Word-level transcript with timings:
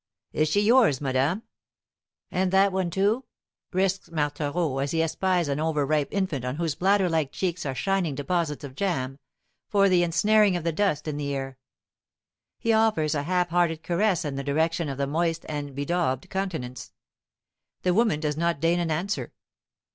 "Is 0.33 0.47
she 0.49 0.61
yours, 0.61 0.99
madame?" 0.99 1.43
"And 2.31 2.51
that 2.51 2.71
one, 2.71 2.89
too?" 2.89 3.25
risks 3.71 4.09
Marthereau, 4.09 4.79
as 4.79 4.89
he 4.89 5.03
espies 5.03 5.47
an 5.47 5.59
over 5.59 5.85
ripe 5.85 6.07
infant 6.09 6.43
on 6.43 6.55
whose 6.55 6.73
bladder 6.73 7.07
like 7.07 7.31
cheeks 7.31 7.67
are 7.67 7.75
shining 7.75 8.15
deposits 8.15 8.63
of 8.63 8.73
jam, 8.73 9.19
for 9.69 9.89
the 9.89 10.01
ensnaring 10.01 10.55
of 10.55 10.63
the 10.63 10.71
dust 10.71 11.07
in 11.07 11.17
the 11.17 11.35
air. 11.35 11.59
He 12.57 12.73
offers 12.73 13.13
a 13.13 13.21
half 13.21 13.49
hearted 13.49 13.83
caress 13.83 14.25
in 14.25 14.37
the 14.37 14.43
direction 14.43 14.89
of 14.89 14.97
the 14.97 15.05
moist 15.05 15.45
and 15.47 15.75
bedaubed 15.75 16.27
countenance. 16.31 16.93
The 17.83 17.93
woman 17.93 18.19
does 18.19 18.35
not 18.37 18.59
deign 18.59 18.79
an 18.79 18.89
answer. 18.89 19.33